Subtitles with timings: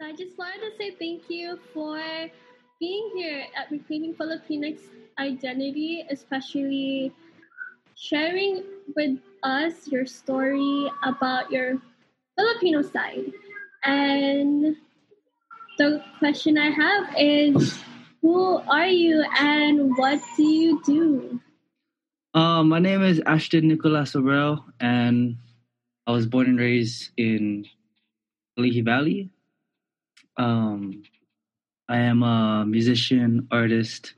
[0.00, 2.00] So I just wanted to say thank you for
[2.80, 4.80] being here at Reclaiming Filipinx
[5.18, 7.12] Identity, especially
[7.96, 8.64] sharing
[8.96, 11.82] with us your story about your
[12.34, 13.30] Filipino side.
[13.84, 14.74] And
[15.76, 17.78] the question I have is
[18.22, 21.40] who are you and what do you do?
[22.32, 25.36] Uh, my name is Ashton Nicolas Abreu, and
[26.06, 27.66] I was born and raised in
[28.56, 29.28] Kalihi Valley.
[30.36, 31.02] Um,
[31.88, 34.14] I am a musician, artist.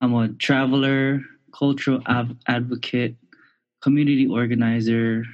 [0.00, 1.22] I'm a traveler,
[1.52, 3.16] cultural av- advocate,
[3.82, 5.24] community organizer,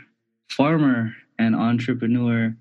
[0.49, 2.57] farmer, and entrepreneur.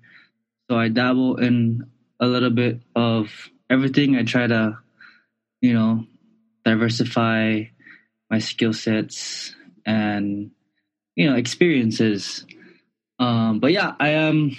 [0.70, 1.86] So I dabble in
[2.20, 4.16] a little bit of everything.
[4.16, 4.78] I try to,
[5.60, 6.06] you know,
[6.64, 7.62] diversify
[8.30, 10.50] my skill sets and
[11.14, 12.44] you know experiences.
[13.18, 14.56] Um, but yeah, I am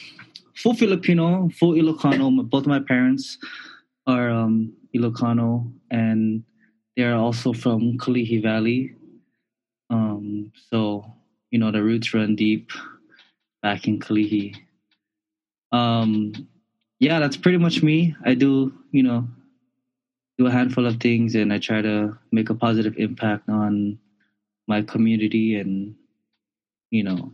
[0.58, 2.50] full Filipino, full Ilocano.
[2.50, 3.38] Both my parents
[4.06, 6.44] are um, Ilocano, and
[6.96, 8.96] they are also from Kalihi Valley.
[9.90, 11.06] Um, so
[11.52, 12.72] you know the roots run deep
[13.62, 14.56] back in Kalihi.
[15.72, 16.34] Um,
[17.00, 18.16] yeah, that's pretty much me.
[18.26, 19.28] I do, you know,
[20.38, 24.00] do a handful of things, and I try to make a positive impact on
[24.68, 25.96] my community and
[26.92, 27.32] you know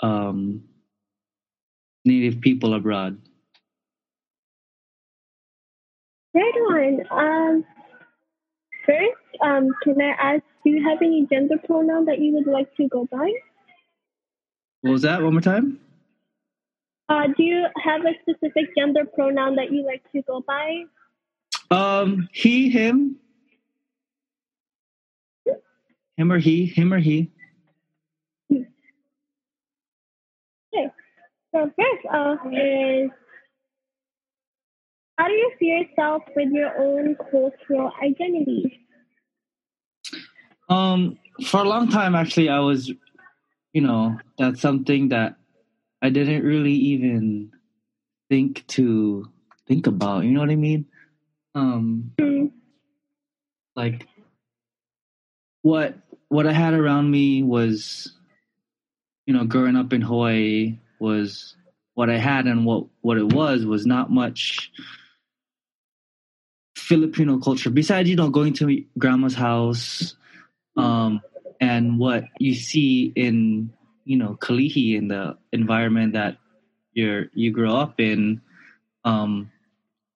[0.00, 0.62] um,
[2.08, 3.20] native people abroad.
[6.34, 7.06] Right on.
[7.10, 7.64] Um,
[8.84, 12.74] first, um, can I ask, do you have any gender pronoun that you would like
[12.76, 13.30] to go by?
[14.80, 15.22] What was that?
[15.22, 15.80] One more time.
[17.08, 20.84] Uh, do you have a specific gender pronoun that you like to go by?
[21.70, 23.16] Um, he, him,
[26.16, 27.30] him or he, him or he.
[28.50, 28.66] Okay.
[31.58, 33.10] So first off is
[35.16, 38.86] how do you see yourself with your own cultural identity?
[40.68, 42.92] Um, for a long time, actually, I was,
[43.72, 45.34] you know, that's something that
[46.00, 47.50] I didn't really even
[48.28, 49.28] think to
[49.66, 50.24] think about.
[50.24, 50.86] You know what I mean?
[51.56, 52.52] Um, Mm,
[53.74, 54.06] like
[55.62, 55.96] what
[56.28, 58.12] what I had around me was,
[59.26, 61.56] you know, growing up in Hawaii was
[61.94, 64.70] what I had, and what what it was was not much
[66.76, 67.70] Filipino culture.
[67.70, 70.14] Besides, you know, going to grandma's house,
[70.76, 71.20] um,
[71.60, 73.72] and what you see in
[74.04, 76.38] you know Kalihi in the environment that
[76.92, 78.40] you're you grow up in,
[79.04, 79.50] um,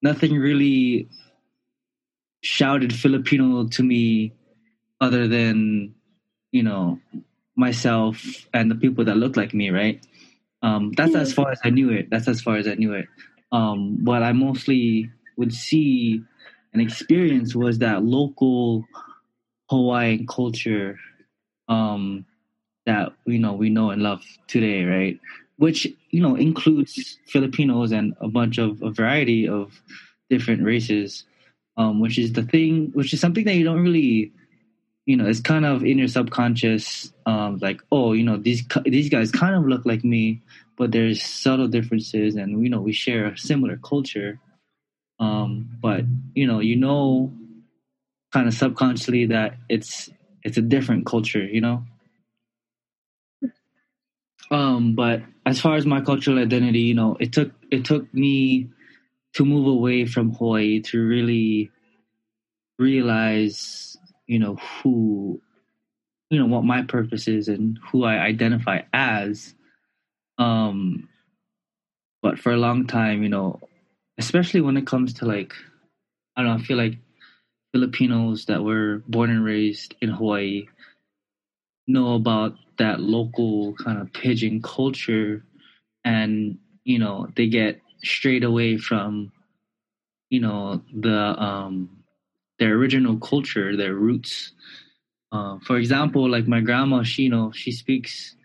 [0.01, 1.09] nothing really
[2.43, 4.33] shouted Filipino to me
[5.01, 5.95] other than
[6.53, 7.01] you know
[7.57, 10.01] myself and the people that look like me, right?
[10.63, 12.09] Um, that's as far as I knew it.
[12.11, 13.07] That's as far as I knew it.
[13.51, 16.23] Um, what I mostly would see
[16.73, 18.85] and experience was that local
[19.69, 20.99] Hawaiian culture
[21.69, 22.25] um,
[22.87, 25.21] that you know we know and love today, right?
[25.57, 29.81] Which you know includes Filipinos and a bunch of a variety of
[30.31, 31.25] different races,
[31.77, 34.33] um, which is the thing, which is something that you don't really,
[35.07, 39.09] you know, it's kind of in your subconscious, um, like oh, you know, these these
[39.09, 40.43] guys kind of look like me,
[40.77, 44.39] but there's subtle differences, and you know, we share a similar culture.
[45.19, 46.05] Um, but
[46.35, 47.33] you know, you know,
[48.33, 50.11] kind of subconsciously that it's
[50.43, 51.85] it's a different culture, you know.
[54.51, 58.69] Um, but as far as my cultural identity, you know, it took it took me
[59.35, 61.71] to move away from Hawaii to really
[62.79, 63.92] realize,
[64.33, 65.41] you know, who,
[66.31, 69.55] you know, what my purpose is and who I identify as.
[70.39, 71.09] Um,
[72.23, 73.61] but for a long time, you know,
[74.19, 75.53] especially when it comes to like,
[76.37, 76.99] I don't know, I feel like
[77.73, 80.67] Filipinos that were born and raised in Hawaii
[81.87, 85.45] know about that local kind of pidgin culture
[86.05, 89.33] and you know they get straight away from
[90.31, 92.02] you know the um
[92.59, 94.53] their original culture their roots
[95.33, 98.37] uh, for example like my grandma she you know she speaks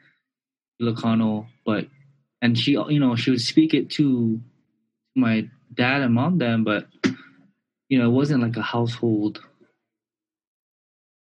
[0.82, 1.88] Ilocano but
[2.42, 4.40] and she you know she would speak it to
[5.16, 6.88] my dad and mom then but
[7.90, 9.40] you know it wasn't like a household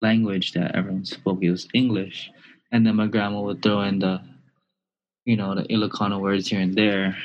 [0.02, 1.42] language that everyone spoke.
[1.42, 2.30] It was English,
[2.72, 4.20] and then my grandma would throw in the,
[5.24, 7.16] you know, the Ilocano words here and there.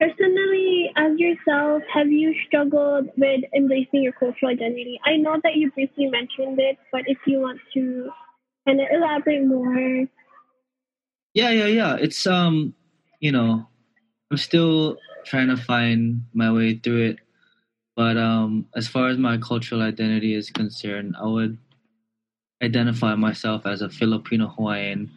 [0.00, 5.00] Personally, as yourself, have you struggled with embracing your cultural identity?
[5.04, 8.10] I know that you briefly mentioned it, but if you want to
[8.66, 10.06] kind of elaborate more?
[11.34, 11.96] Yeah, yeah, yeah.
[11.96, 12.74] It's um,
[13.20, 13.66] you know,
[14.30, 17.18] I'm still trying to find my way through it.
[17.94, 21.58] But um, as far as my cultural identity is concerned, I would
[22.62, 25.10] identify myself as a Filipino Hawaiian.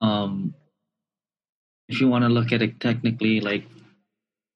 [0.00, 0.54] Um,
[1.88, 3.64] if you want to look at it technically, like,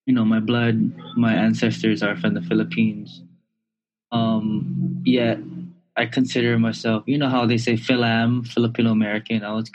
[0.06, 3.22] you know, my blood, my ancestors are from the Philippines.
[4.10, 5.38] Um, yet
[5.96, 9.44] I consider myself, you know how they say Philam, Filipino American.
[9.44, 9.69] I would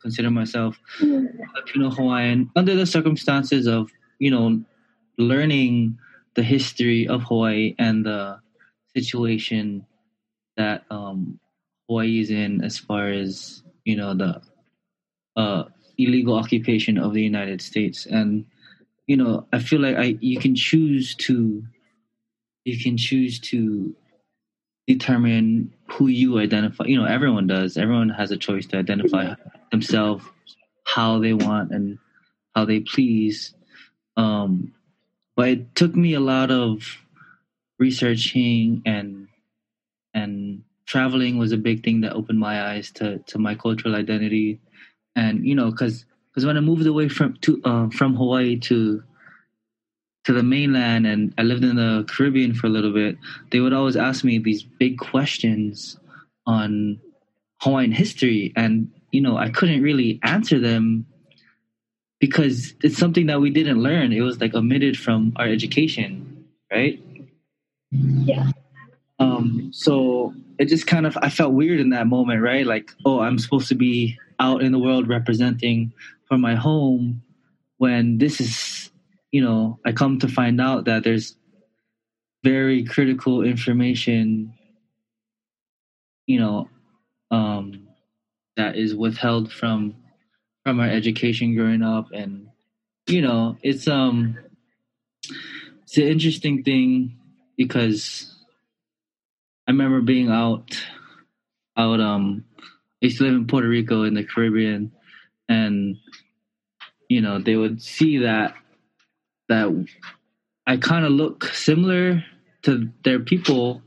[0.00, 0.78] consider myself.
[0.98, 4.62] Filipino Hawaiian under the circumstances of, you know,
[5.18, 5.98] learning
[6.34, 8.40] the history of Hawaii and the
[8.94, 9.86] situation
[10.56, 11.38] that um,
[11.88, 14.40] Hawaii is in as far as, you know, the
[15.36, 15.64] uh,
[15.98, 18.06] illegal occupation of the United States.
[18.06, 18.44] And,
[19.10, 21.64] you know, I feel like I you can choose to
[22.64, 23.92] you can choose to
[24.86, 26.84] determine who you identify.
[26.84, 27.76] You know, everyone does.
[27.76, 29.34] Everyone has a choice to identify
[29.72, 30.24] themselves
[30.84, 31.98] how they want and
[32.54, 33.52] how they please.
[34.16, 34.74] Um,
[35.34, 36.96] but it took me a lot of
[37.80, 39.26] researching and
[40.14, 44.60] and traveling was a big thing that opened my eyes to to my cultural identity
[45.16, 49.02] and you know because because when I moved away from to uh, from Hawaii to
[50.24, 53.16] to the mainland and I lived in the Caribbean for a little bit,
[53.50, 55.98] they would always ask me these big questions
[56.46, 57.00] on
[57.60, 61.06] Hawaiian history, and you know I couldn't really answer them
[62.20, 64.12] because it's something that we didn't learn.
[64.12, 67.02] It was like omitted from our education, right?
[67.90, 68.50] Yeah.
[69.18, 72.66] Um, so it just kind of I felt weird in that moment, right?
[72.66, 75.92] Like, oh, I'm supposed to be out in the world representing
[76.30, 77.22] for my home
[77.78, 78.90] when this is
[79.32, 81.36] you know i come to find out that there's
[82.44, 84.54] very critical information
[86.26, 86.68] you know
[87.30, 87.88] um
[88.56, 89.94] that is withheld from
[90.64, 92.08] from our education growing up.
[92.12, 92.48] And
[93.06, 94.38] you know it's um
[95.82, 97.16] it's an interesting thing
[97.56, 98.36] because
[99.66, 100.76] i remember being out
[101.76, 102.44] out um
[103.02, 104.92] I used to live in Puerto Rico in the Caribbean,
[105.48, 105.96] and
[107.10, 108.54] you know they would see that
[109.48, 109.66] that
[110.66, 112.24] I kind of look similar
[112.62, 113.82] to their people,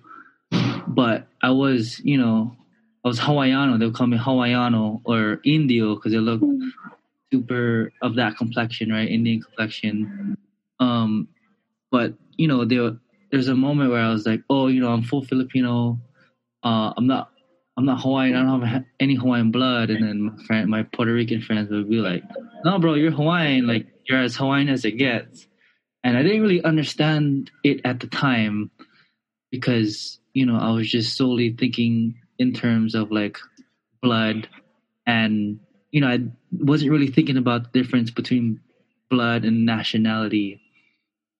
[0.86, 2.56] but I was you know
[3.04, 3.80] I was Hawaiiano.
[3.80, 6.42] They'll call me Hawaiiano or Indio because they look
[7.32, 9.08] super of that complexion, right?
[9.10, 10.38] Indian complexion.
[10.80, 11.30] Um,
[11.92, 12.98] but you know, there
[13.32, 16.00] there's a moment where I was like, oh, you know, I'm full Filipino.
[16.62, 17.32] Uh, I'm not
[17.76, 18.36] I'm not Hawaiian.
[18.36, 19.90] I don't have any Hawaiian blood.
[19.90, 22.24] And then my friend, my Puerto Rican friends would be like,
[22.64, 23.66] "No, bro, you're Hawaiian.
[23.66, 25.48] Like you're as Hawaiian as it gets."
[26.04, 28.70] And I didn't really understand it at the time
[29.52, 33.38] because you know I was just solely thinking in terms of like
[34.02, 34.48] blood,
[35.08, 35.60] and
[35.92, 36.20] you know I
[36.52, 38.60] wasn't really thinking about the difference between
[39.10, 40.62] blood and nationality.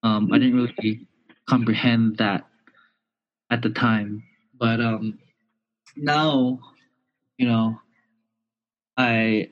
[0.02, 1.06] Um, I didn't really
[1.48, 2.46] comprehend that
[3.50, 4.24] at the time,
[4.58, 5.18] but um,
[5.96, 6.60] now,
[7.38, 7.80] you know,
[8.96, 9.50] I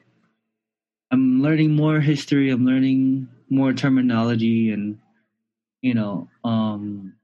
[1.10, 2.50] I'm learning more history.
[2.50, 4.98] I'm learning more terminology, and
[5.82, 7.14] you know, um,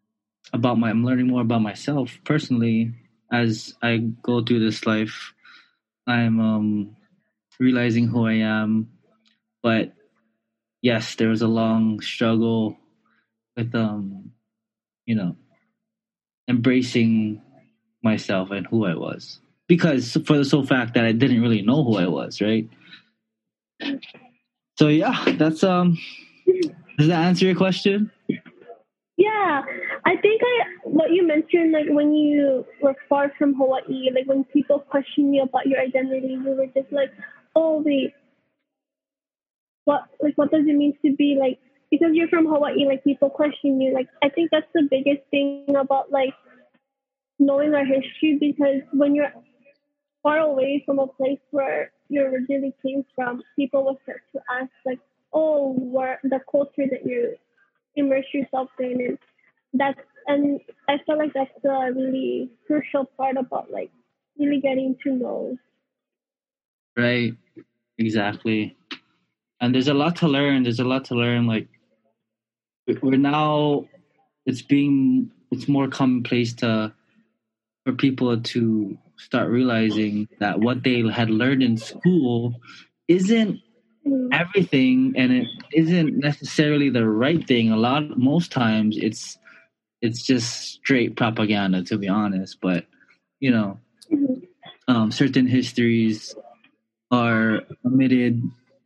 [0.53, 0.91] about my.
[0.91, 2.93] I'm learning more about myself personally
[3.33, 5.35] as I go through this life.
[6.07, 6.97] I'm um,
[7.61, 8.91] realizing who I am,
[9.63, 9.93] but
[10.83, 12.77] yes, there was a long struggle
[13.57, 14.33] with um,
[15.07, 15.37] you know,
[16.49, 17.43] embracing
[18.03, 19.41] myself and who I was.
[19.67, 22.69] Because for the sole fact that I didn't really know who I was, right?
[24.79, 25.99] So yeah, that's um
[26.97, 28.11] does that answer your question?
[29.17, 29.63] Yeah.
[30.05, 34.45] I think I what you mentioned like when you were far from Hawaii, like when
[34.45, 37.11] people question you about your identity, you were just like,
[37.55, 38.15] Oh wait,
[39.85, 41.59] what like what does it mean to be like
[41.91, 43.93] because you're from Hawaii, like people question you.
[43.93, 46.35] Like I think that's the biggest thing about like
[47.39, 49.33] knowing our history because when you're
[50.23, 54.71] far away from a place where you originally came from, people will start to ask
[54.85, 55.01] like,
[55.33, 57.37] "Oh, where the culture that you
[57.97, 59.19] immerse yourself in," and
[59.75, 63.91] that's and I feel like that's the really crucial part about like
[64.39, 65.59] really getting to know.
[66.97, 67.35] Right.
[67.99, 68.77] Exactly.
[69.61, 70.63] And there's a lot to learn.
[70.63, 71.47] There's a lot to learn.
[71.47, 71.69] Like
[73.03, 73.87] we're now,
[74.47, 76.93] it's being, it's more commonplace to
[77.89, 82.61] for people to start realizing that what they had learned in school
[83.09, 83.61] isn't
[84.31, 87.73] everything and it isn't necessarily the right thing.
[87.73, 89.39] A lot most times it's
[90.03, 92.87] it's just straight propaganda to be honest but
[93.41, 93.81] you know
[94.87, 96.37] um, certain histories
[97.11, 98.41] are omitted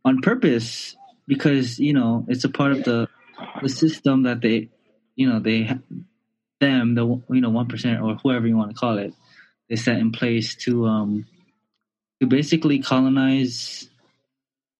[0.05, 0.95] on purpose
[1.27, 3.09] because you know it's a part of the
[3.61, 4.69] the system that they
[5.17, 5.69] you know they
[6.63, 7.05] them the
[7.35, 9.13] you know one percent or whoever you want to call it
[9.69, 11.25] they set in place to um
[12.21, 13.89] to basically colonize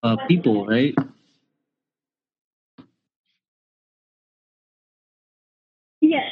[0.03, 0.95] uh, people right
[6.01, 6.29] Yes.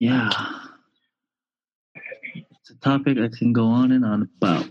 [0.00, 0.30] yeah
[2.60, 4.66] it's a topic i can go on and on about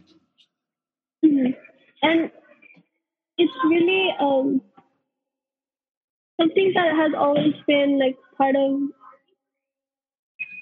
[1.26, 1.56] Mhm.
[2.04, 2.32] And
[3.38, 4.62] it's really um
[6.40, 8.80] something that has always been like part of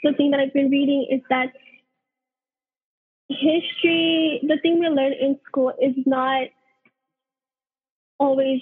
[0.04, 1.54] the thing that I've been reading is that
[3.30, 6.48] history, the thing we learn in school, is not
[8.20, 8.62] always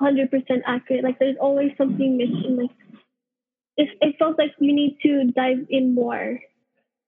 [0.00, 1.04] hundred percent accurate.
[1.04, 2.56] Like there's always something missing.
[2.60, 2.70] Like
[3.76, 6.38] it, it feels like you need to dive in more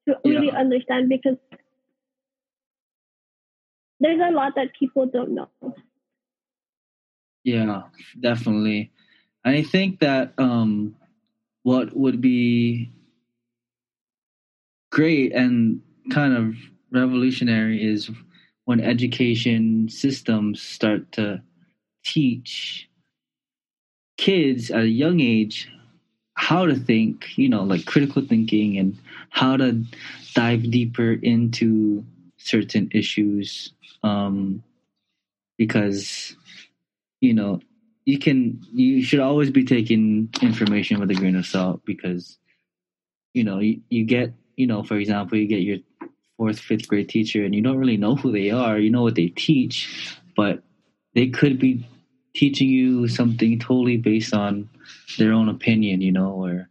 [0.09, 0.59] to really Yeah.
[0.59, 1.37] understand because
[4.01, 5.49] there's a lot that people don't know.
[7.49, 7.85] Yeah,
[8.21, 8.91] definitely.
[9.43, 10.97] And I think that um,
[11.63, 12.91] what would be
[14.91, 16.57] great and kind of
[16.91, 18.11] revolutionary is
[18.67, 21.43] when education systems start to
[22.05, 22.91] teach
[24.19, 25.71] kids at a young age
[26.35, 28.99] how to think, you know, like critical thinking and
[29.31, 29.83] how to
[30.35, 32.05] dive deeper into
[32.37, 33.73] certain issues.
[34.03, 34.63] Um,
[35.57, 36.37] because
[37.21, 37.61] you know
[38.05, 42.39] you can you should always be taking information with a grain of salt because
[43.35, 45.79] you know you, you get you know for example you get your
[46.37, 49.15] fourth fifth grade teacher and you don't really know who they are you know what
[49.15, 50.63] they teach but
[51.15, 51.87] they could be
[52.35, 54.69] teaching you something totally based on
[55.19, 56.69] their own opinion you know or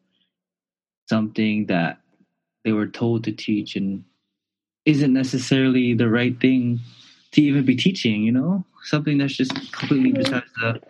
[1.09, 1.99] something that
[2.63, 4.03] they were told to teach and
[4.85, 6.79] isn't necessarily the right thing
[7.31, 10.81] to even be teaching you know something that's just completely besides the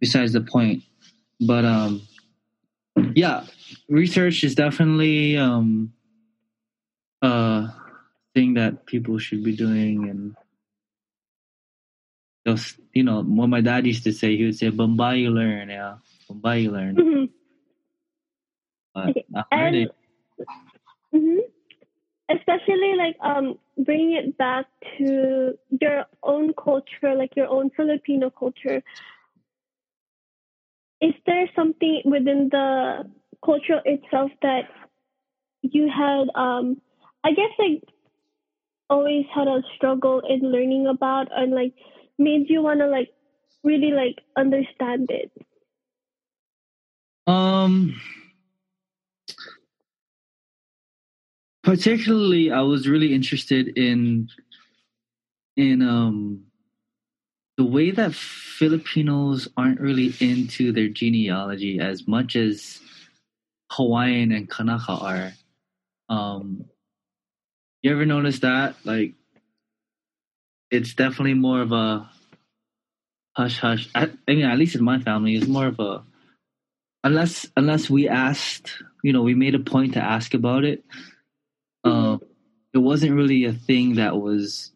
[0.00, 0.82] besides the point
[1.40, 2.02] but um
[3.14, 3.44] yeah
[3.88, 5.92] research is definitely um
[7.22, 7.68] a
[8.34, 10.34] thing that people should be doing and
[12.46, 15.68] just you know what my dad used to say he would say bombay you learn
[15.70, 15.96] yeah
[16.28, 17.30] bombay you learn Mhm.
[18.94, 19.16] but
[19.50, 19.90] I heard and- it.
[21.12, 21.38] hmm
[22.28, 24.66] Especially like um bringing it back
[24.98, 28.82] to your own culture, like your own Filipino culture.
[31.00, 33.08] Is there something within the
[33.44, 34.64] culture itself that
[35.62, 36.80] you had um
[37.22, 37.82] I guess like
[38.88, 41.74] always had a struggle in learning about and like
[42.18, 43.12] made you wanna like
[43.64, 45.30] really like understand it?
[47.26, 48.00] Um,
[51.66, 54.30] particularly, I was really interested in
[55.56, 56.44] in um
[57.56, 62.80] the way that Filipinos aren't really into their genealogy as much as
[63.72, 65.32] Hawaiian and Kanaka are.
[66.08, 66.66] Um,
[67.82, 68.76] you ever notice that?
[68.84, 69.14] Like,
[70.70, 72.08] it's definitely more of a
[73.36, 73.88] hush hush.
[73.94, 76.04] I, I mean, at least in my family, it's more of a
[77.02, 80.84] unless unless we asked, you know, we made a point to ask about it.
[81.86, 82.20] Um,
[82.74, 84.72] it wasn't really a thing that was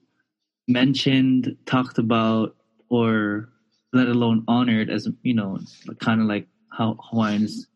[0.69, 2.57] mentioned, talked about,
[2.89, 3.49] or
[3.93, 5.59] let alone honored as you know,
[5.99, 7.67] kind of like how Hawaiians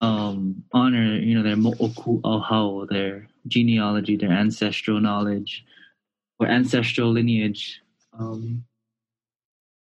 [0.00, 2.20] um, honor, you know, their mo'oku
[2.88, 5.64] their genealogy, their ancestral knowledge
[6.38, 7.82] or ancestral lineage.
[8.18, 8.64] Um,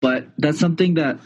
[0.02, 1.20] but that's something that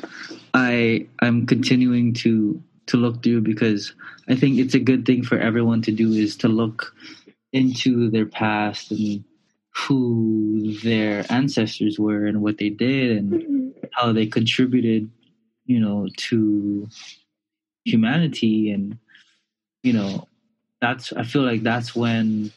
[0.53, 3.93] I I'm continuing to to look through because
[4.27, 6.93] I think it's a good thing for everyone to do is to look
[7.53, 9.23] into their past and
[9.75, 13.73] who their ancestors were and what they did and Mhm.
[13.93, 15.09] how they contributed,
[15.65, 16.89] you know, to
[17.85, 18.97] humanity and
[19.83, 20.27] you know
[20.81, 22.51] that's I feel like that's when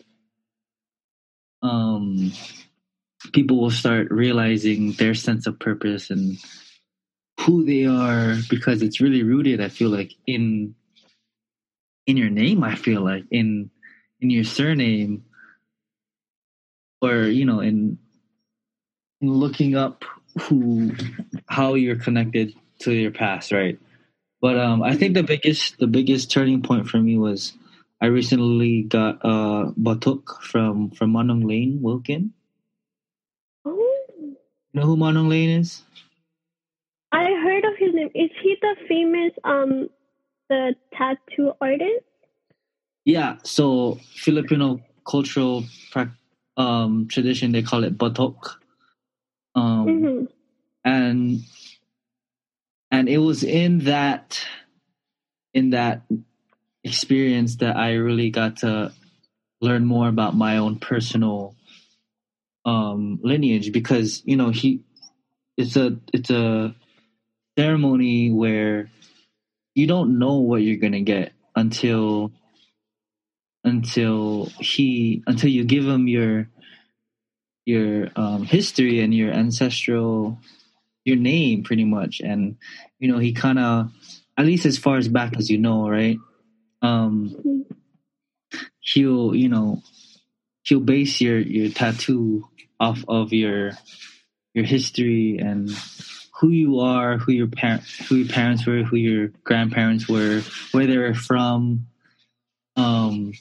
[1.63, 2.33] um
[3.33, 6.39] people will start realizing their sense of purpose and
[7.49, 10.75] who they are because it's really rooted I feel like in
[12.07, 13.71] in your name I feel like in
[14.21, 15.25] in your surname.
[17.01, 17.97] Or you know in,
[19.23, 20.05] in looking up
[20.43, 20.93] who
[21.47, 23.79] how you're connected to your past right?
[24.43, 27.55] But um I think the biggest the biggest turning point for me was
[28.03, 32.35] I recently got uh batok from from Manong Lane Wilcken.
[33.65, 33.73] Oh.
[34.21, 34.37] you
[34.75, 35.83] know who Manong Lane is
[37.13, 38.11] I heard of his name?
[38.15, 39.89] Is he the famous um
[40.49, 42.05] the tattoo artist?
[43.05, 43.37] Yeah.
[43.43, 45.65] So Filipino cultural
[46.57, 48.57] um, tradition they call it batok.
[49.55, 50.25] Um, mm-hmm.
[50.85, 51.41] And
[52.91, 54.45] and it was in that
[55.55, 56.03] in that
[56.85, 58.93] experience that I really got to
[59.61, 61.55] learn more about my own personal
[62.65, 64.83] um, lineage because you know he
[65.57, 66.75] it's a it's a
[67.59, 68.89] ceremony where
[69.75, 72.31] you don't know what you're gonna get until
[73.65, 76.49] until he until you give him your
[77.67, 80.39] your um, history and your ancestral
[81.05, 82.21] your name pretty much.
[82.21, 82.59] And
[83.01, 83.91] you know he kind of
[84.37, 86.19] at least as far as back as you know right?
[86.81, 87.65] Um
[88.79, 89.83] he'll you know
[90.63, 92.47] he'll base your your tattoo
[92.79, 93.73] off of your
[94.55, 95.71] your history and
[96.39, 100.43] who you are, who your parents, who your parents were, who your grandparents were,
[100.73, 101.87] where they were from.
[102.77, 103.33] Um,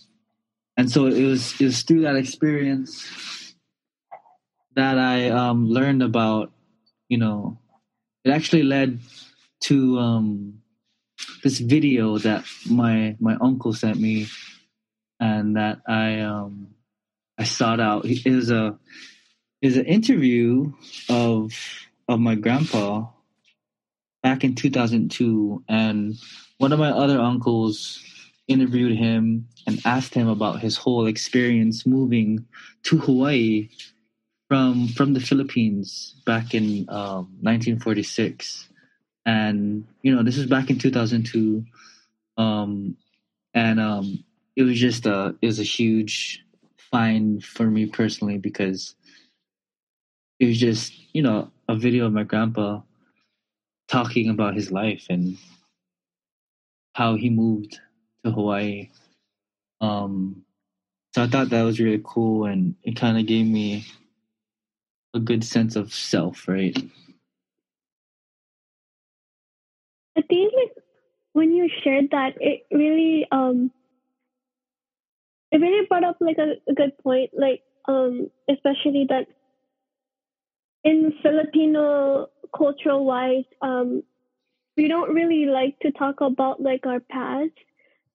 [0.75, 3.54] and so it was it was through that experience
[4.75, 6.51] that I um, learned about,
[7.10, 7.60] you know,
[8.24, 9.00] it actually led
[9.62, 10.62] to um,
[11.44, 14.27] this video that my my uncle sent me,
[15.20, 16.70] and that I um,
[17.38, 18.06] I sought out.
[18.06, 18.77] It was a
[19.62, 20.74] is an interview
[21.10, 21.54] of
[22.08, 23.06] of my grandpa
[24.24, 26.16] back in 2002 and
[26.58, 28.04] one of my other uncles
[28.48, 32.46] interviewed him and asked him about his whole experience moving
[32.84, 33.70] to Hawaii
[34.48, 38.70] from from the Philippines back in um, 1946
[39.26, 41.64] and you know this was back in 2002
[42.38, 42.96] um,
[43.54, 44.24] and um,
[44.56, 46.44] it was just a it was a huge
[46.92, 48.96] find for me personally because
[50.40, 52.82] it was just you know a video of my grandpa
[53.88, 55.38] talking about his life and
[56.94, 57.80] how he moved
[58.24, 58.90] to Hawaii.
[59.82, 60.44] Um,
[61.14, 63.86] so I thought that was really cool, and it kind of gave me
[65.14, 66.77] a good sense of self, right?
[70.18, 70.74] I think like
[71.34, 73.72] when you shared that, it really um,
[75.51, 79.27] it really brought up like a, a good point, like um, especially that
[80.88, 84.04] in Filipino cultural wise, um,
[84.78, 87.52] we don't really like to talk about like our past.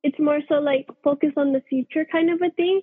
[0.03, 2.81] It's more so like focus on the future kind of a thing.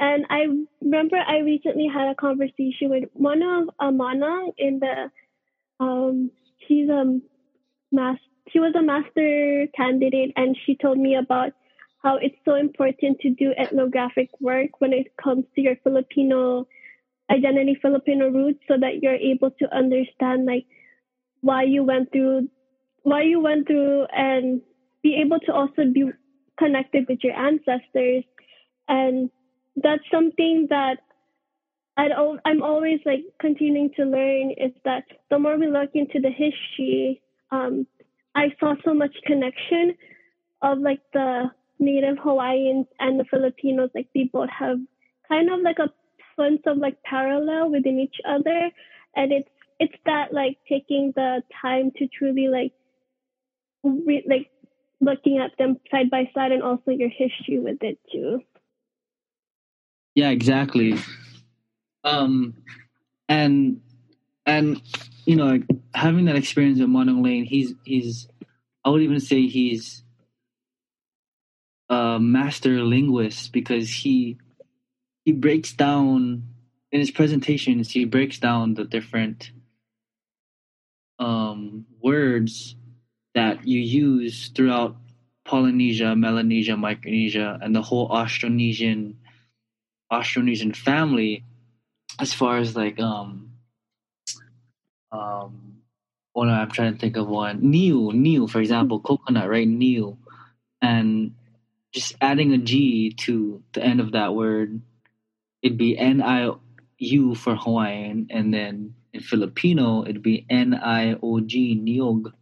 [0.00, 0.46] And I
[0.82, 5.10] remember I recently had a conversation with one of Amana in the
[5.78, 6.32] um
[6.66, 7.20] she's a
[8.50, 11.52] she was a master candidate and she told me about
[12.02, 16.66] how it's so important to do ethnographic work when it comes to your Filipino
[17.30, 20.66] identity Filipino roots so that you're able to understand like
[21.40, 22.48] why you went through
[23.02, 24.60] why you went through and
[25.02, 26.10] be able to also be
[26.58, 28.24] connected with your ancestors
[28.88, 29.30] and
[29.76, 30.98] that's something that
[31.96, 32.08] i
[32.44, 37.20] I'm always like continuing to learn is that the more we look into the history,
[37.50, 37.86] um,
[38.34, 39.94] I saw so much connection
[40.62, 43.90] of like the Native Hawaiians and the Filipinos.
[43.94, 44.78] Like they both have
[45.28, 45.92] kind of like a
[46.38, 48.70] sense of like parallel within each other.
[49.16, 49.48] And it's
[49.80, 52.72] it's that like taking the time to truly like
[53.82, 54.50] re- like
[55.00, 58.40] looking at them side by side and also your history with it too.
[60.14, 60.96] Yeah exactly.
[62.04, 62.54] Um
[63.28, 63.80] and
[64.46, 64.82] and
[65.26, 65.60] you know
[65.94, 68.28] having that experience with Manong Lane he's he's
[68.84, 70.02] I would even say he's
[71.88, 74.38] a master linguist because he
[75.28, 76.42] he breaks down
[76.90, 79.50] in his presentations he breaks down the different
[81.18, 82.74] um, words
[83.34, 84.96] that you use throughout
[85.44, 89.16] Polynesia, Melanesia, Micronesia, and the whole Austronesian
[90.10, 91.44] Austronesian family,
[92.18, 93.52] as far as like um
[95.12, 95.82] um
[96.34, 97.70] oh I'm trying to think of one.
[97.70, 99.68] Niu, Niu, for example, coconut, right?
[99.68, 100.16] Niu.
[100.80, 101.34] And
[101.92, 104.80] just adding a G to the end of that word
[105.62, 106.50] it'd be N I
[106.98, 112.32] U for Hawaiian, and then in Filipino it'd be N I O G Niog,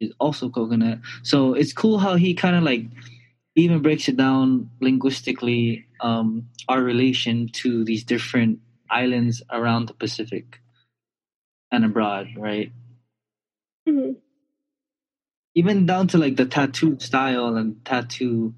[0.00, 1.00] is also coconut.
[1.22, 2.86] So it's cool how he kind of like
[3.54, 10.60] even breaks it down linguistically um, our relation to these different islands around the Pacific
[11.72, 12.70] and abroad, right?
[13.88, 14.12] Mm-hmm.
[15.54, 18.54] Even down to like the tattoo style and tattoo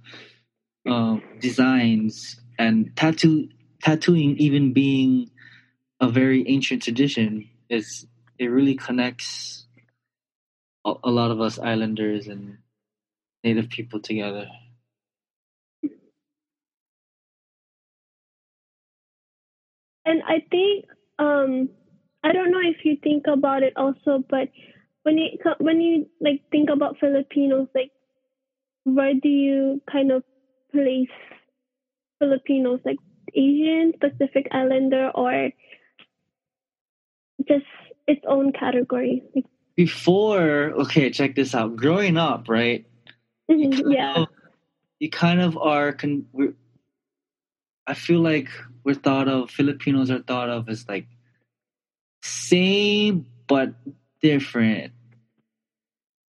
[0.89, 3.49] uh, designs and tattoo
[3.83, 5.31] tattooing even being
[6.01, 8.07] a very ancient tradition is
[8.39, 9.67] it really connects
[10.85, 12.59] a, a lot of us islanders and
[13.45, 14.47] native people together.
[20.05, 20.87] And I think
[21.19, 21.69] um,
[22.25, 24.49] I don't know if you think about it also, but
[25.03, 27.91] when you when you like think about Filipinos, like
[28.85, 30.23] where do you kind of
[30.73, 31.09] place
[32.19, 32.97] Filipinos, like
[33.35, 35.51] Asian, Pacific Islander, or
[37.47, 37.67] just
[38.07, 39.23] its own category?
[39.77, 41.77] Before, okay, check this out.
[41.77, 42.85] Growing up, right?
[43.51, 44.15] mhm, yeah.
[44.23, 44.29] of-
[44.99, 45.93] you kind of are.
[45.93, 46.55] Con- we're,
[47.87, 48.49] I feel like
[48.85, 51.07] we're thought of Filipinos are thought of as like
[52.23, 53.75] same but
[54.21, 54.93] different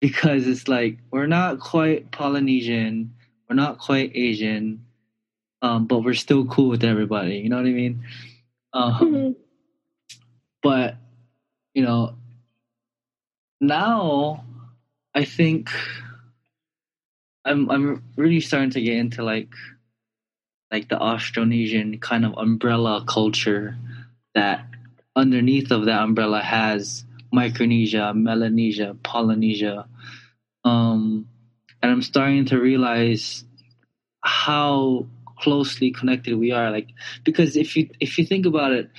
[0.02, 3.14] because it's like we're not quite Polynesian,
[3.50, 4.85] we're not quite Asian,
[5.66, 7.38] um, but we're still cool with everybody.
[7.38, 8.04] You know what I mean?
[8.74, 9.36] Um, Mhm.
[10.64, 10.96] but
[11.74, 12.16] you know
[13.62, 14.44] now
[15.16, 15.70] i think
[17.46, 19.50] i'm i'm really starting to get into like
[20.72, 23.78] like the austronesian kind of umbrella culture
[24.34, 24.66] that
[25.16, 29.88] underneath of that umbrella has micronesia melanesia polynesia
[30.64, 31.28] um
[31.82, 33.44] and i'm starting to realize
[34.22, 35.08] how
[35.40, 36.90] closely connected we are like
[37.24, 38.90] because if you if you think about it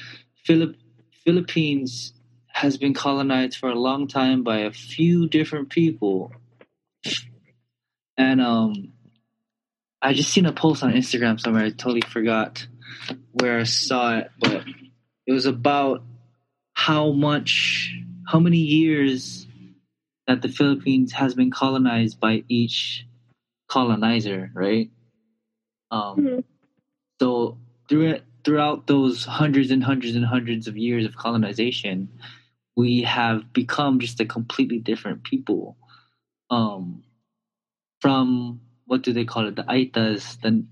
[0.45, 0.77] Philip
[1.25, 2.13] Philippines
[2.57, 6.33] has been colonized for a long time by a few different people.
[8.17, 8.93] And um
[10.01, 11.65] I just seen a post on Instagram somewhere.
[11.65, 12.67] I totally forgot
[13.33, 14.65] where I saw it, but
[15.27, 16.05] it was about
[16.73, 17.93] how much
[18.27, 19.47] how many years
[20.27, 23.07] that the Philippines has been colonized by each
[23.69, 24.91] colonizer, right?
[25.97, 26.45] Um Mhm.
[27.21, 32.09] so through throughout those hundreds and hundreds and hundreds of years of colonization,
[32.77, 35.77] we have become just a completely different people.
[36.51, 37.03] Um,
[38.01, 39.57] from what do they call it?
[39.57, 40.65] The Aetas, the,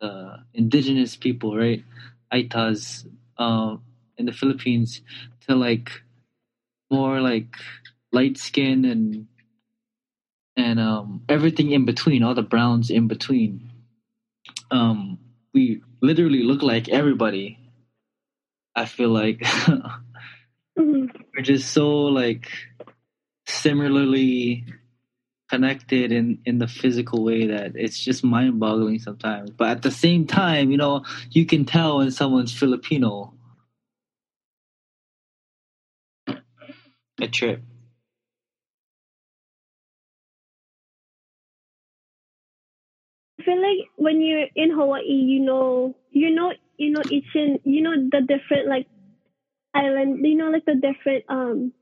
[0.00, 1.84] the indigenous people, right?
[2.32, 3.06] Aetas
[3.38, 3.76] uh,
[4.18, 5.00] in the Philippines
[5.48, 6.02] to like
[6.90, 7.56] more like
[8.12, 9.28] light skin and
[10.56, 13.71] and um, everything in between, all the browns in between.
[14.72, 15.18] Um,
[15.54, 17.58] we literally look like everybody.
[18.76, 19.40] I feel like
[20.78, 21.10] Mhm.
[21.36, 22.50] we're just so like
[23.46, 24.64] similarly
[25.50, 29.50] connected in in the physical way that it's just mind boggling sometimes.
[29.50, 33.34] But at the same time, you know, you can tell when someone's Filipino.
[37.20, 37.62] A trip.
[43.42, 47.58] I feel like when you're in Hawaii, you know, you know, you know each and
[47.64, 48.86] you know the different like
[49.74, 51.72] island, you know, like the different um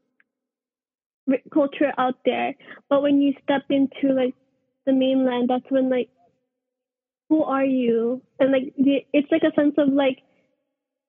[1.52, 2.54] culture out there.
[2.88, 4.34] But when you step into like
[4.86, 6.08] the mainland, that's when like,
[7.28, 8.22] who are you?
[8.38, 10.18] And like, the, it's like a sense of like,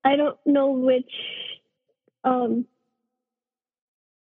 [0.04, 1.12] I don't know which
[2.24, 2.66] um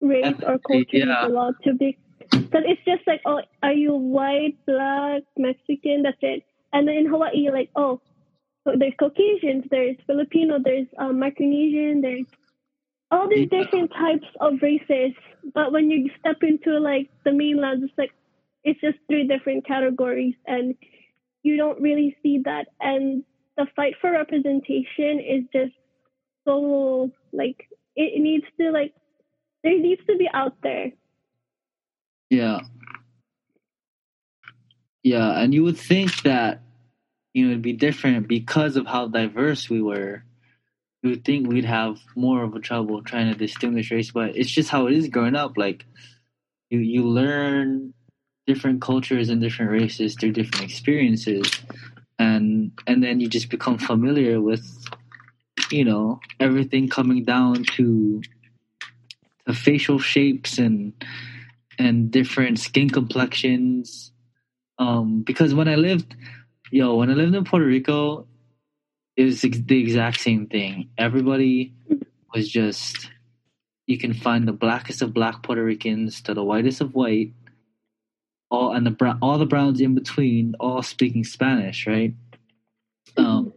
[0.01, 1.23] race or culture yeah.
[1.23, 1.73] you belong to.
[1.73, 1.97] Be-
[2.31, 6.03] Because it's just like, oh, are you white, black, Mexican?
[6.03, 6.43] That's it.
[6.73, 8.01] And then in Hawaii, you're like, oh,
[8.63, 12.25] so there's Caucasians, there's Filipino, there's um, Micronesian, there's
[13.09, 15.13] all these different types of races.
[15.53, 18.11] But when you step into like the mainland, it's like
[18.63, 20.75] it's just three different categories, and
[21.43, 22.67] you don't really see that.
[22.79, 23.23] And
[23.57, 25.73] the fight for representation is just
[26.45, 28.93] so like it needs to like
[29.63, 30.91] there needs to be out there.
[32.31, 32.61] Yeah.
[35.03, 36.61] Yeah, and you would think that
[37.33, 40.23] you know it'd be different because of how diverse we were.
[41.03, 44.51] You would think we'd have more of a trouble trying to distinguish race, but it's
[44.51, 45.57] just how it is growing up.
[45.57, 45.85] Like
[46.71, 47.93] you you learn
[48.47, 51.45] different cultures and different races through different experiences
[52.19, 54.65] and and then you just become familiar with
[55.71, 58.21] you know everything coming down to
[59.45, 60.93] the facial shapes and
[61.81, 64.11] and different skin complexions.
[64.77, 66.15] Um, because when I lived,
[66.71, 68.27] yo, when I lived in Puerto Rico,
[69.15, 70.89] it was the exact same thing.
[70.97, 71.73] Everybody
[72.33, 73.09] was just
[73.87, 77.33] you can find the blackest of black Puerto Ricans to the whitest of white,
[78.49, 82.13] all and the all the browns in between, all speaking Spanish, right?
[83.17, 83.53] Um,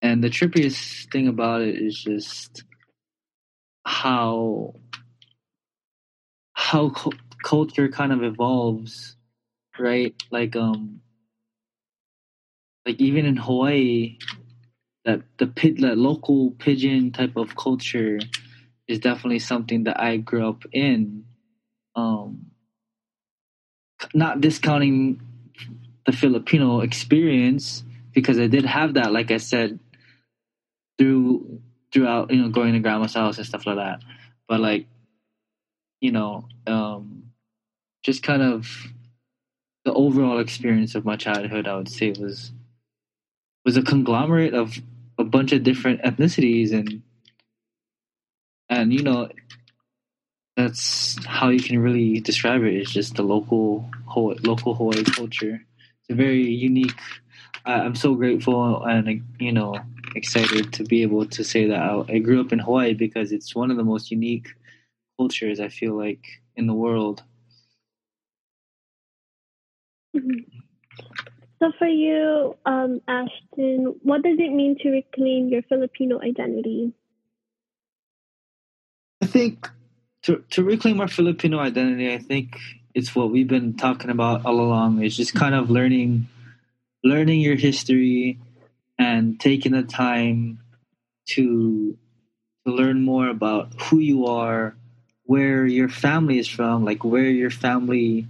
[0.00, 2.64] and the trippiest thing about it is just
[3.84, 4.74] how
[6.64, 9.16] how cu- culture kind of evolves,
[9.78, 10.14] right?
[10.30, 11.02] Like um,
[12.86, 14.16] like even in Hawaii,
[15.04, 18.18] that the pit that local pidgin type of culture
[18.88, 21.26] is definitely something that I grew up in,
[21.94, 22.46] um,
[24.14, 25.20] not discounting
[26.06, 29.80] the Filipino experience because I did have that, like I said,
[30.96, 31.60] through
[31.92, 34.00] throughout you know going to grandma's house and stuff like that.
[34.48, 34.86] But like,
[36.04, 37.30] you know, um,
[38.02, 38.68] just kind of
[39.86, 42.52] the overall experience of my childhood, I would say was
[43.64, 44.76] was a conglomerate of
[45.18, 47.00] a bunch of different ethnicities and
[48.68, 49.30] and you know
[50.58, 52.74] that's how you can really describe it.
[52.74, 55.58] It's just the local local Hawaii culture.
[56.00, 57.00] It's a very unique.
[57.64, 59.74] I'm so grateful and you know
[60.14, 63.70] excited to be able to say that I grew up in Hawaii because it's one
[63.70, 64.54] of the most unique
[65.16, 66.24] cultures I feel like
[66.56, 67.22] in the world.
[70.16, 70.60] Mm-hmm.
[71.60, 76.92] So for you, um, Ashton, what does it mean to reclaim your Filipino identity?
[79.22, 79.68] I think
[80.24, 82.58] to to reclaim our Filipino identity, I think
[82.94, 85.02] it's what we've been talking about all along.
[85.02, 86.28] It's just kind of learning
[87.02, 88.38] learning your history
[88.98, 90.60] and taking the time
[91.30, 91.96] to
[92.66, 94.76] to learn more about who you are,
[95.24, 98.26] where your family is from, like where your family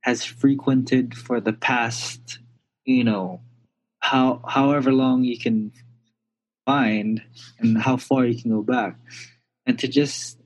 [0.00, 2.38] has frequented for the past,
[2.84, 3.40] you know,
[4.00, 5.72] how however long you can
[6.64, 7.22] find
[7.58, 8.96] and how far you can go back.
[9.66, 10.38] And to just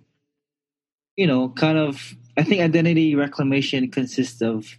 [1.17, 4.79] you know, kind of I think identity reclamation consists of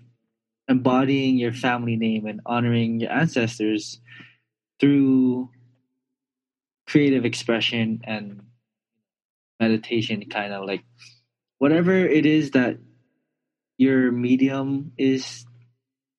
[0.68, 4.00] embodying your family name and honoring your ancestors
[4.80, 5.50] through
[6.88, 8.42] creative expression and
[9.64, 10.84] meditation kind of like
[11.64, 12.78] whatever it is that
[13.78, 15.46] your medium is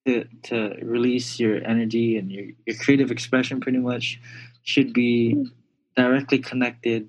[0.06, 4.20] to to release your energy and your, your creative expression pretty much
[4.62, 5.46] should be
[5.96, 7.08] directly connected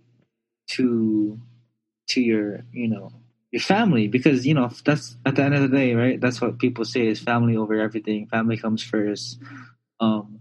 [0.67, 1.39] to
[2.07, 3.11] to your you know
[3.51, 4.07] your family.
[4.07, 7.07] Because you know that's at the end of the day right that's what people say
[7.07, 8.27] is family over everything.
[8.27, 9.39] Family comes first.
[9.99, 10.39] Um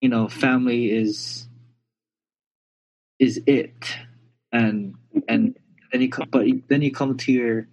[0.00, 1.48] you know family is
[3.18, 3.96] is it
[4.52, 4.94] and
[5.28, 5.56] and
[5.92, 7.68] then you come but then you come to your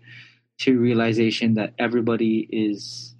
[0.59, 3.13] to your realization that everybody is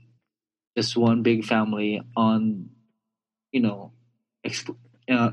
[0.77, 2.69] just one big family on
[3.51, 3.91] you know
[4.45, 4.75] exp-
[5.09, 5.31] uh,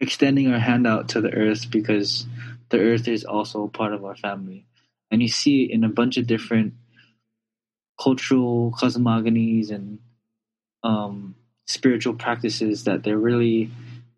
[0.00, 2.26] extending our hand out to the earth because
[2.70, 4.66] the earth is also part of our family.
[5.10, 6.74] And you see it in a bunch of different
[8.00, 10.00] cultural cosmogonies and
[10.82, 13.70] um, spiritual practices that they're really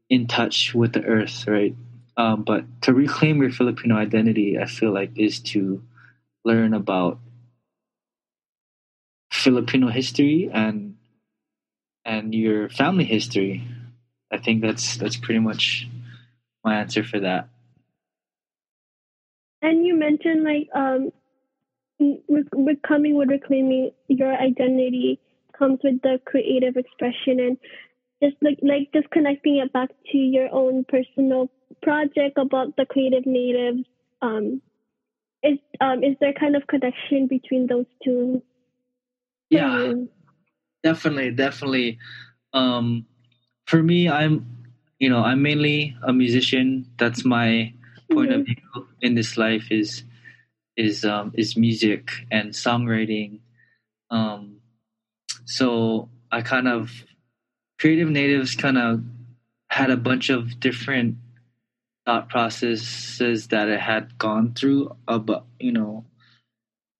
[0.09, 1.75] in touch with the earth, right?
[2.17, 5.83] Um, but to reclaim your Filipino identity, I feel like is to
[6.45, 7.19] learn about
[9.33, 10.97] Filipino history and
[12.05, 13.67] and your family history.
[14.33, 15.87] I think that's that's pretty much
[16.65, 17.49] my answer for that.
[19.61, 21.11] And you mentioned like um,
[21.99, 25.19] with coming with reclaiming your identity
[25.59, 27.59] comes with the creative expression and
[28.23, 31.51] just like like just connecting it back to your own personal
[31.83, 33.85] project about the creative natives.
[34.23, 34.63] Um,
[35.43, 38.43] is um, is there kind of connection between those two?
[39.51, 40.09] Yeah, you?
[40.83, 41.99] definitely, definitely.
[42.53, 43.07] Um,
[43.67, 44.47] for me, I'm
[44.99, 46.87] you know I'm mainly a musician.
[46.99, 47.75] That's my
[48.11, 48.41] point mm-hmm.
[48.41, 50.05] of view in this life is
[50.77, 53.41] is um, is music and songwriting.
[54.11, 54.59] Um,
[55.45, 56.91] so I kind of
[57.79, 59.03] creative natives kind of
[59.69, 61.17] had a bunch of different
[62.05, 66.05] thought processes that it had gone through about you know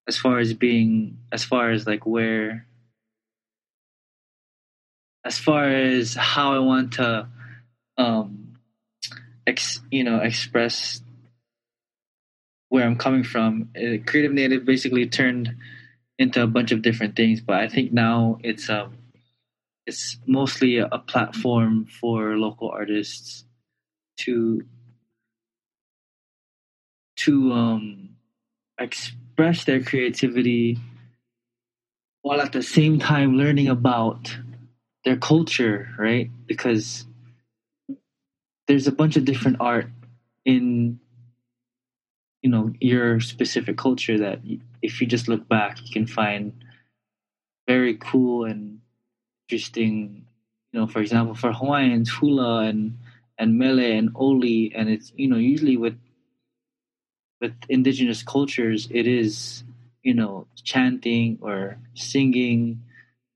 [0.07, 2.65] as far as being as far as like where
[5.23, 7.27] as far as how I want to
[7.97, 8.57] um
[9.45, 11.01] ex, you know express
[12.69, 13.69] where I'm coming from.
[13.77, 15.55] Uh, Creative Native basically turned
[16.19, 18.93] into a bunch of different things, but I think now it's um
[19.87, 23.45] it's mostly a, platform for local artists
[24.17, 24.61] to
[27.15, 28.09] to um
[28.79, 30.77] express their creativity
[32.21, 34.37] while at the same time learning about
[35.05, 36.29] their culture, right?
[36.45, 37.05] Because
[38.67, 39.87] there's a bunch of different art
[40.43, 40.99] in
[42.41, 44.39] you know your specific culture that
[44.81, 46.53] if you just look back you can find
[47.67, 48.79] very cool and
[49.49, 50.25] interesting
[50.71, 52.97] you know for example for hawaiians hula and
[53.37, 55.97] and mele and oli and it's you know usually with
[57.39, 59.63] with indigenous cultures it is
[60.03, 62.81] you know chanting or singing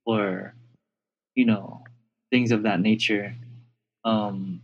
[0.06, 0.54] or
[1.36, 1.84] you know
[2.32, 3.36] things of that nature.
[4.04, 4.62] Um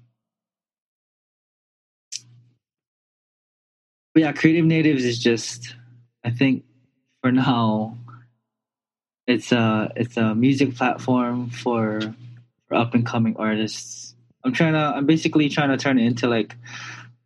[4.14, 5.76] but yeah, creative natives is just
[6.24, 6.64] I think
[7.22, 7.98] for now,
[9.28, 12.00] it's a it's a music platform for
[12.68, 14.16] for up and coming artists.
[14.44, 16.56] I'm trying to I'm basically trying to turn it into like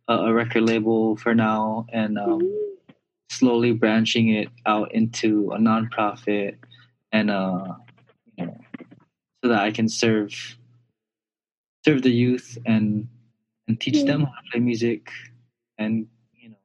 [0.08, 2.40] a, a record label for now, and um,
[3.30, 6.56] slowly branching it out into a nonprofit,
[7.12, 7.74] and uh,
[8.36, 8.58] you know,
[9.42, 10.56] so that I can serve
[11.84, 13.08] serve the youth and
[13.68, 15.12] and teach them how to play music,
[15.78, 16.56] and you know,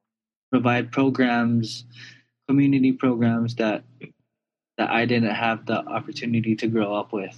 [0.50, 1.84] provide programs,
[2.48, 3.84] community programs that
[4.78, 7.36] that I didn't have the opportunity to grow up with.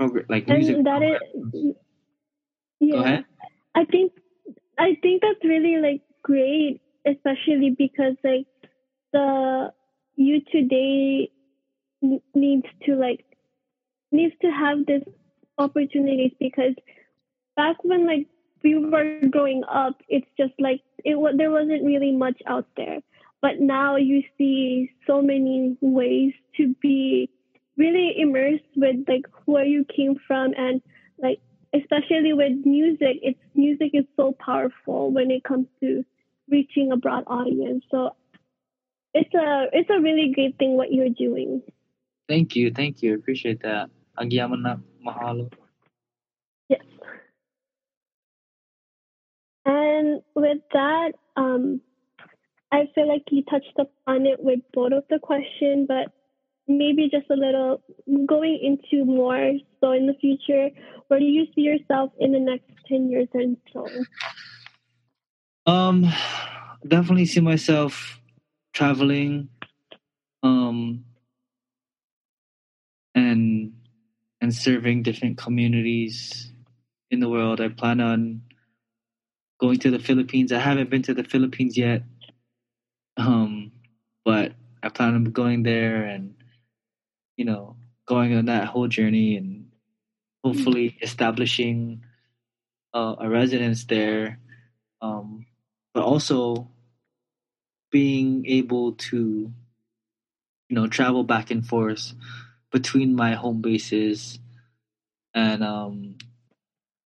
[0.00, 0.76] Oh, Progr- like music.
[0.76, 1.74] and that is
[2.80, 3.22] yeah
[3.74, 4.12] i think
[4.78, 8.46] i think that's really like great especially because like
[9.12, 9.72] the
[10.14, 11.28] you today
[12.34, 13.24] needs to like
[14.12, 15.02] needs to have this
[15.58, 16.74] opportunities because
[17.56, 18.28] back when like
[18.62, 23.00] we were growing up it's just like it there wasn't really much out there
[23.40, 27.30] but now you see so many ways to be
[27.76, 30.82] really immersed with like where you came from and
[31.22, 31.40] like
[31.74, 36.04] especially with music it's music is so powerful when it comes to
[36.50, 38.10] reaching a broad audience so
[39.14, 41.62] it's a it's a really great thing what you're doing
[42.28, 43.14] Thank you, thank you.
[43.14, 43.88] Appreciate that.
[44.20, 45.50] Agyaman na mahalo.
[46.68, 46.82] yes
[49.64, 51.80] and with that um
[52.72, 56.12] i feel like you touched upon it with both of the question but
[56.66, 57.82] maybe just a little
[58.26, 60.68] going into more so in the future
[61.08, 63.86] where do you see yourself in the next 10 years or so
[65.68, 66.10] Um,
[66.86, 68.18] definitely see myself
[68.72, 69.50] traveling,
[70.42, 71.04] um,
[73.14, 73.74] and
[74.40, 76.50] and serving different communities
[77.10, 77.60] in the world.
[77.60, 78.42] I plan on
[79.60, 80.52] going to the Philippines.
[80.52, 82.02] I haven't been to the Philippines yet,
[83.18, 83.72] um,
[84.24, 84.52] but
[84.82, 86.34] I plan on going there and
[87.36, 87.76] you know
[88.06, 89.66] going on that whole journey and
[90.42, 92.02] hopefully establishing
[92.94, 94.38] uh, a residence there.
[95.02, 95.46] Um,
[95.92, 96.68] but also
[97.90, 99.52] being able to
[100.68, 102.12] you know travel back and forth
[102.70, 104.38] between my home bases
[105.34, 106.16] and um,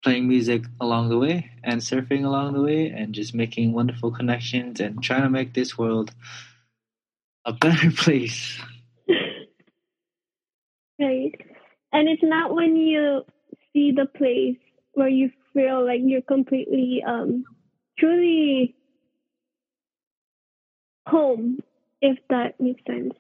[0.03, 4.81] playing music along the way and surfing along the way and just making wonderful connections
[4.81, 6.13] and trying to make this world
[7.45, 8.61] a better place
[11.01, 11.33] Right.
[11.93, 13.25] And it's not when you
[13.73, 14.59] see the place
[14.93, 17.45] where you feel like you're completely um
[17.99, 18.75] truly
[21.07, 21.59] home,
[22.03, 23.15] if that makes sense.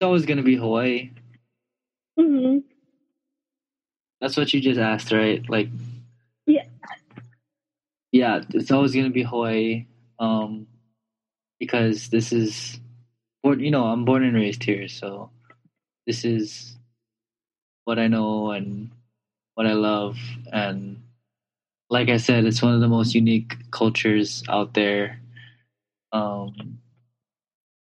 [0.00, 1.10] it's always going to be hawaii
[2.18, 2.58] hmm
[4.20, 5.68] that's what you just asked right like
[6.46, 6.64] Yeah.
[8.12, 9.86] yeah it's always going to be hawaii
[10.18, 10.66] um
[11.58, 12.80] because this is
[13.42, 15.30] born you know i'm born and raised here so
[16.06, 16.76] this is
[17.84, 18.90] what i know and
[19.54, 20.18] what i love
[20.52, 21.02] and
[21.90, 25.20] like i said it's one of the most unique cultures out there
[26.12, 26.78] um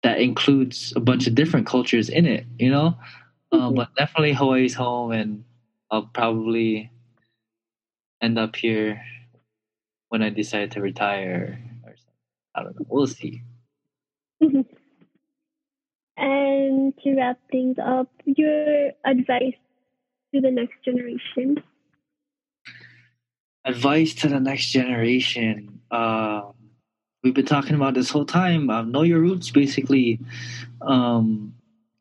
[0.03, 2.97] that includes a bunch of different cultures in it you know
[3.53, 3.77] uh, Mhm.
[3.77, 5.45] but definitely hawaii's home and
[5.91, 6.91] i'll probably
[8.21, 9.01] end up here
[10.09, 12.15] when i decide to retire or something
[12.55, 13.43] i don't know we'll see.
[16.17, 19.55] And to wrap things up, your advice
[20.35, 21.63] to the next generation.
[23.65, 25.81] advice to the next generation.
[25.91, 26.55] Um,
[27.23, 28.71] we've been talking about this whole time.
[28.71, 30.21] Um, know your roots, basically.
[30.81, 31.55] Um,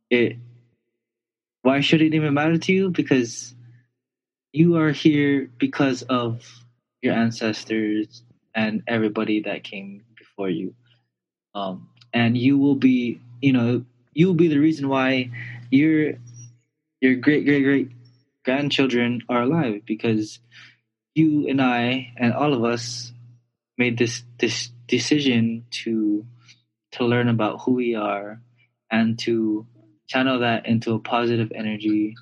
[0.10, 0.38] it.
[1.64, 2.92] Why should it even matter to you?
[2.92, 3.55] Because
[4.56, 6.64] you are here because of
[7.02, 8.24] your ancestors
[8.56, 10.74] and everybody that came before you.
[11.54, 15.32] Um, and you will be, you know, you will be the reason why
[15.72, 16.14] your
[17.02, 17.92] your great great great
[18.46, 20.40] grandchildren are alive because
[21.16, 23.12] you and I and all of us
[23.78, 26.26] made this this decision to
[26.94, 28.40] to learn about who we are
[28.90, 29.68] and to
[30.08, 32.16] channel that into a positive energy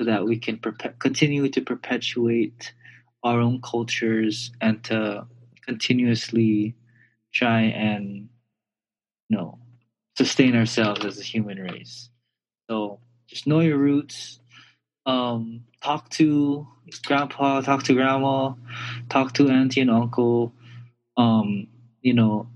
[0.00, 2.72] so that we can perpe- continue to perpetuate
[3.22, 5.26] our own cultures and to
[5.66, 6.74] continuously
[7.34, 8.30] try and
[9.28, 9.58] you know
[10.16, 12.08] sustain ourselves as a human race
[12.70, 12.98] so
[13.28, 14.40] just know your roots
[15.06, 16.66] um, talk to
[17.04, 18.52] grandpa, talk to grandma,
[19.08, 20.52] talk to auntie and uncle.
[21.16, 21.68] Um,
[22.02, 22.48] you know,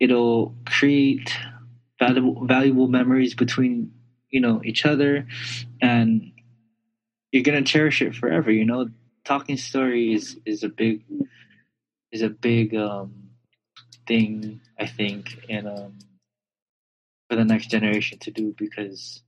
[0.00, 1.36] it'll create
[1.98, 3.92] valuable valuable memories between
[4.28, 5.26] you know each other,
[5.80, 6.32] and
[7.34, 8.52] you're gonna cherish it forever.
[8.52, 8.88] You know,
[9.24, 11.02] talking stories is a big
[12.12, 13.30] is a big um,
[14.06, 15.98] thing I think in um,
[17.28, 19.20] for the next generation to do because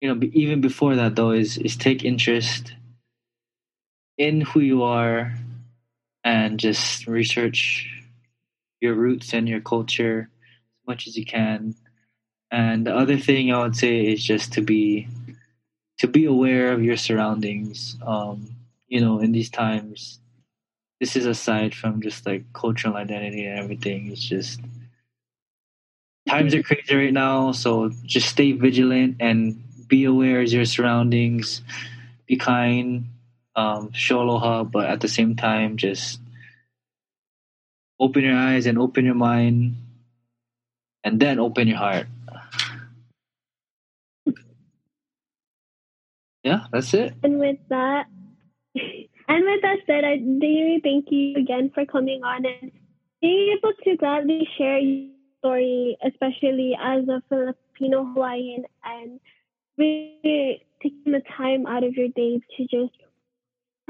[0.00, 2.74] you know even before that though is is take interest
[4.18, 5.34] in who you are
[6.24, 7.88] and just research
[8.80, 11.76] your roots and your culture as much as you can
[12.50, 15.06] and the other thing i would say is just to be
[15.98, 18.56] to be aware of your surroundings um
[18.88, 20.20] you know in these times
[21.00, 24.60] this is aside from just like cultural identity and everything it's just
[26.28, 31.62] times are crazy right now so just stay vigilant and be aware of your surroundings
[32.26, 33.06] be kind
[33.54, 36.20] um, show aloha but at the same time just
[37.98, 39.76] open your eyes and open your mind
[41.04, 42.06] and then open your heart
[46.46, 48.06] yeah that's it And with that,
[49.28, 52.70] and with that said, I really thank you again for coming on and
[53.20, 59.18] being able to gladly share your story, especially as a Filipino Hawaiian, and
[59.76, 62.94] really taking the time out of your day to just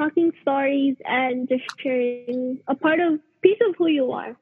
[0.00, 4.36] talking stories and just sharing a part of piece of who you are.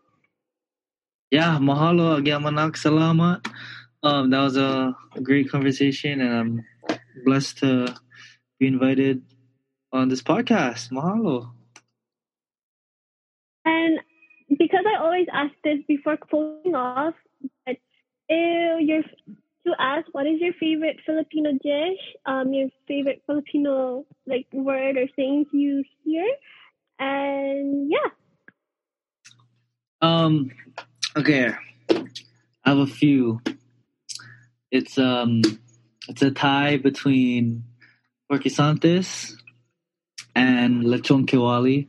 [1.34, 3.42] yeah mahalo agyamanak salamat
[4.06, 6.50] um, that was a, a great conversation and i'm
[7.24, 7.94] blessed to
[8.58, 9.22] be invited
[9.92, 11.54] on this podcast mahalo
[13.64, 14.00] And
[14.58, 17.14] because I always ask this before closing off,
[17.64, 17.76] but
[18.30, 19.02] uh, your
[19.66, 25.06] to ask what is your favorite Filipino dish, um, your favorite Filipino like word or
[25.16, 26.26] things you hear,
[26.98, 28.10] and yeah.
[30.02, 30.50] Um.
[31.16, 31.54] Okay.
[31.90, 33.40] I have a few.
[34.70, 35.40] It's um.
[36.08, 37.64] It's a tie between
[38.28, 39.34] Pork Guisantes
[40.34, 41.88] and Lechon Kawali.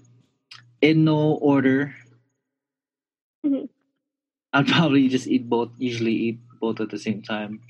[0.82, 1.96] In no order.
[3.46, 3.70] Mhm.
[4.54, 5.72] I'd probably just eat both.
[5.78, 7.62] Usually eat both at the same time.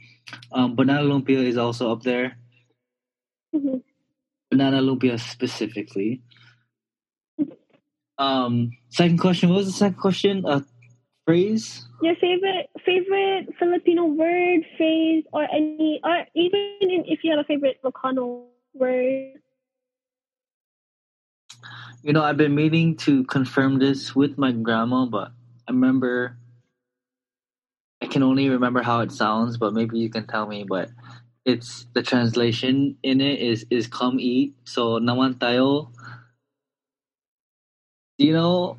[0.51, 2.37] Um, banana lumpia is also up there.
[3.55, 3.83] Mhm.
[4.51, 6.21] Banana lumpia specifically.
[8.17, 8.71] Um.
[8.89, 9.49] Second question.
[9.49, 10.45] What was the second question?
[10.45, 10.63] A
[11.25, 11.85] phrase.
[12.01, 17.81] Your favorite favorite Filipino word, phrase, or any, or even if you have a favorite
[17.83, 19.41] Ilocano word.
[22.03, 25.31] You know, I've been meaning to confirm this with my grandma, but
[25.67, 26.37] I remember
[28.01, 30.63] I can only remember how it sounds, but maybe you can tell me.
[30.63, 30.89] But
[31.45, 34.53] it's the translation in it is is come eat.
[34.65, 35.89] So naman tayo.
[38.19, 38.77] Do you know?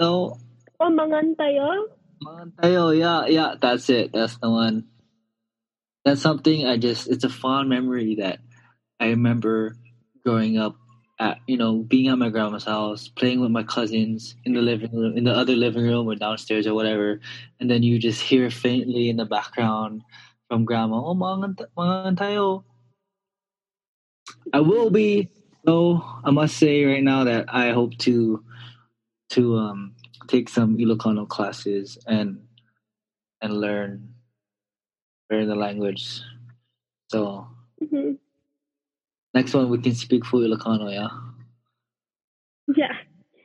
[0.00, 0.36] No,
[0.80, 1.88] O mangan tayo.
[2.20, 2.96] naman.
[2.96, 4.12] Yeah, yeah, that's it.
[4.12, 4.88] That's the one.
[6.04, 7.08] That's something I just.
[7.08, 8.40] It's a fond memory that
[9.00, 9.76] I remember
[10.24, 10.76] growing up
[11.18, 14.92] at you know being at my grandma's house playing with my cousins in the living
[14.92, 17.20] room in the other living room or downstairs or whatever
[17.58, 20.02] and then you just hear faintly in the background
[20.48, 22.18] from grandma oh mangan, t- mangan
[24.52, 25.30] i will be
[25.64, 28.44] though i must say right now that i hope to
[29.30, 29.95] to um
[30.28, 32.46] take some ilocano classes and
[33.40, 34.14] and learn
[35.30, 36.20] learn the language
[37.08, 37.46] so
[37.82, 38.18] Mhm.
[39.34, 41.08] next one we can speak full ilocano yeah
[42.76, 42.92] Yeah.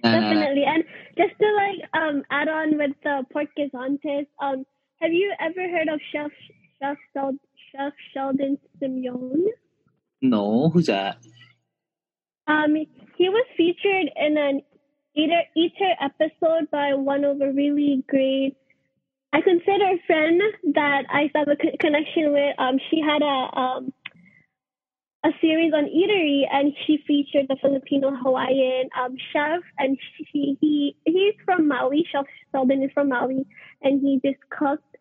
[0.03, 0.63] Definitely.
[0.65, 0.83] And
[1.15, 3.23] just to like um add on with the
[3.57, 4.65] guisantes, um,
[4.99, 6.31] have you ever heard of Chef
[6.81, 9.45] Chef Chef Sheldon Simeon?
[10.21, 11.17] No, who's that?
[12.47, 12.75] Um,
[13.17, 14.61] he was featured in an
[15.15, 18.55] Eater Eater episode by one of a really great.
[19.33, 20.41] I consider a friend
[20.73, 22.55] that I have a co- connection with.
[22.59, 23.93] Um, she had a um
[25.23, 30.95] a series on eatery, and she featured the Filipino Hawaiian um chef, and she he
[31.05, 32.05] he's from Maui.
[32.11, 33.45] Chef Sheldon is from Maui,
[33.81, 34.97] and he just cooked.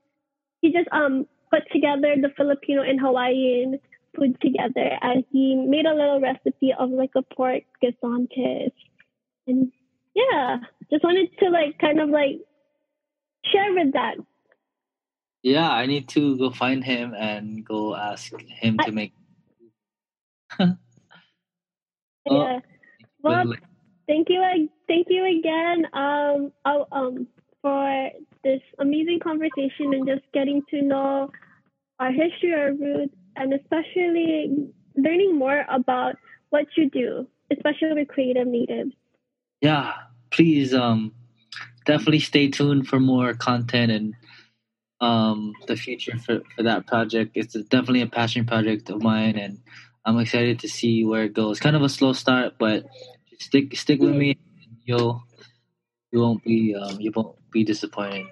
[0.61, 3.79] He just um put together the Filipino and Hawaiian
[4.17, 8.73] food together and he made a little recipe of like a pork guisantes
[9.47, 9.73] and
[10.15, 10.59] yeah.
[10.91, 12.41] Just wanted to like kind of like
[13.53, 14.17] share with that.
[15.43, 19.13] Yeah, I need to go find him and go ask him to make.
[22.29, 22.59] Oh, yeah
[23.23, 23.45] well
[24.07, 27.27] thank you thank you again um oh, um
[27.63, 28.11] for
[28.45, 31.31] this amazing conversation and just getting to know
[31.99, 36.17] our history our roots and especially learning more about
[36.51, 38.93] what you do especially with creative natives
[39.61, 39.93] yeah,
[40.31, 41.13] please um
[41.87, 44.15] definitely stay tuned for more content and
[45.01, 47.33] um the future for, for that project.
[47.35, 49.61] It's definitely a passion project of mine and
[50.05, 51.61] I'm excited to see where it goes.
[51.61, 52.87] Kind of a slow start, but
[53.39, 54.37] stick stick with me.
[54.85, 55.23] you'll
[56.11, 58.27] you won't be um, you won't be disappointed.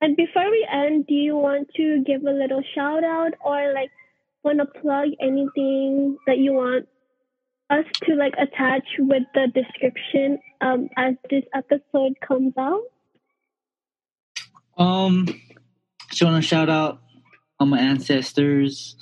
[0.00, 3.90] And before we end, do you want to give a little shout out or like
[4.44, 6.86] want to plug anything that you want
[7.70, 12.82] us to like attach with the description um, as this episode comes out?
[14.76, 15.26] Um,
[16.10, 17.00] just want to shout out
[17.58, 18.96] all my ancestors,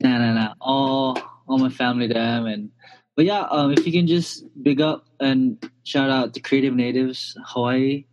[0.00, 2.70] nah, nah, nah, all all my family, them, and
[3.14, 7.36] but yeah, um, if you can just big up and shout out the creative natives,
[7.46, 8.04] Hawaii,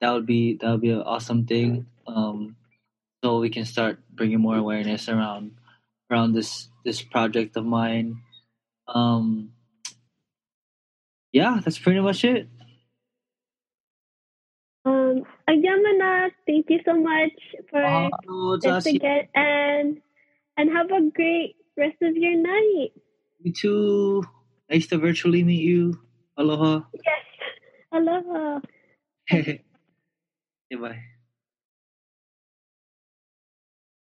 [0.00, 1.86] that would be that would be an awesome thing.
[2.06, 2.56] Um,
[3.22, 5.52] so we can start bringing more awareness around
[6.10, 8.22] around this this project of mine.
[8.88, 9.52] Um,
[11.32, 12.48] yeah, that's pretty much it.
[14.84, 17.32] Um, Ayamana, thank you so much
[17.70, 18.08] for uh,
[18.56, 20.00] this again, and
[20.56, 22.92] and have a great rest of your night.
[23.40, 24.24] You too.
[24.70, 25.98] Nice to virtually meet you.
[26.36, 26.80] Aloha.
[26.94, 27.24] Yes.
[27.92, 28.60] Aloha.
[29.32, 29.62] okay,
[30.80, 30.98] bye.